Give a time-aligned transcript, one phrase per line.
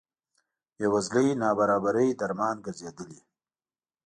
[0.75, 3.19] بې وزلۍ نابرابرۍ درمان ګرځېدلي.